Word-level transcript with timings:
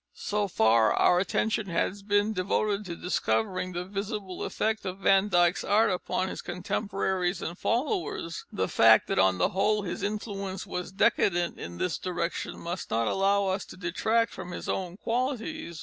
So 0.15 0.47
far 0.47 0.91
our 0.95 1.19
attention 1.19 1.67
has 1.67 2.01
been 2.01 2.33
devoted 2.33 2.85
to 2.85 2.95
discovering 2.95 3.71
the 3.73 3.85
visible 3.85 4.43
effect 4.43 4.83
of 4.83 4.97
Van 4.97 5.27
Dyck's 5.27 5.63
art 5.63 5.91
upon 5.91 6.27
his 6.27 6.41
contemporaries 6.41 7.39
and 7.39 7.55
followers. 7.55 8.47
The 8.51 8.67
fact 8.67 9.05
that 9.09 9.19
on 9.19 9.37
the 9.37 9.49
whole 9.49 9.83
his 9.83 10.01
influence 10.01 10.65
was 10.65 10.91
decadent 10.91 11.59
in 11.59 11.77
this 11.77 11.99
direction 11.99 12.57
must 12.57 12.89
not 12.89 13.07
allow 13.07 13.45
us 13.45 13.63
to 13.65 13.77
detract 13.77 14.33
from 14.33 14.49
his 14.53 14.67
own 14.67 14.97
qualities. 14.97 15.79